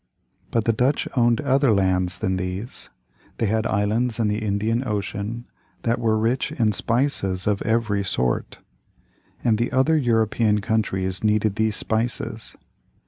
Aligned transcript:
But 0.49 0.65
the 0.65 0.73
Dutch 0.73 1.07
owned 1.15 1.41
other 1.41 1.71
lands 1.71 2.17
than 2.17 2.37
these. 2.37 2.89
They 3.37 3.45
had 3.45 3.67
islands 3.67 4.17
in 4.17 4.29
the 4.29 4.39
Indian 4.39 4.83
Ocean 4.83 5.45
that 5.83 5.99
were 5.99 6.17
rich 6.17 6.51
in 6.51 6.71
spices 6.71 7.45
of 7.45 7.61
every 7.61 8.03
sort, 8.03 8.57
and 9.43 9.59
the 9.59 9.71
other 9.71 9.95
European 9.95 10.59
countries 10.59 11.23
needed 11.23 11.55
these 11.55 11.75
spices. 11.75 12.55